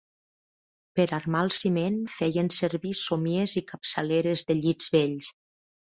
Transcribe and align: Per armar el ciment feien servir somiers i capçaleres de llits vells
Per 0.99 1.05
armar 1.17 1.43
el 1.47 1.51
ciment 1.57 2.01
feien 2.13 2.49
servir 2.57 2.95
somiers 3.03 3.53
i 3.61 3.63
capçaleres 3.75 4.45
de 4.49 4.61
llits 4.65 4.95
vells 4.97 5.29